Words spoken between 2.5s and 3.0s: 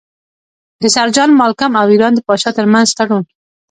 ترمنځ